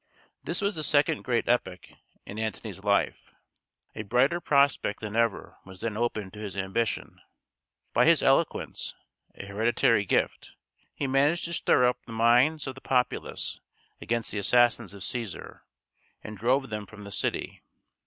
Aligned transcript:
This 0.43 0.61
was 0.61 0.73
the 0.73 0.83
second 0.83 1.21
great 1.21 1.47
epoch 1.47 1.89
in 2.25 2.39
Antony's 2.39 2.83
life. 2.83 3.31
A 3.93 4.01
brighter 4.01 4.39
prospect 4.41 4.99
than 4.99 5.15
ever 5.15 5.57
was 5.63 5.81
then 5.81 5.95
opened 5.95 6.33
to 6.33 6.39
his 6.39 6.57
ambition. 6.57 7.21
By 7.93 8.05
his 8.07 8.23
eloquence 8.23 8.95
a 9.35 9.45
hereditary 9.45 10.05
gift 10.05 10.55
he 10.95 11.05
managed 11.05 11.45
to 11.45 11.53
stir 11.53 11.87
up 11.87 11.99
the 12.07 12.13
minds 12.13 12.65
of 12.65 12.73
the 12.73 12.81
populace 12.81 13.59
against 14.01 14.31
the 14.31 14.39
assassins 14.39 14.95
of 14.95 15.03
Cæsar, 15.03 15.59
and 16.23 16.35
drove 16.35 16.69
them 16.71 16.87
from 16.87 17.03
the 17.03 17.11
city. 17.11 17.61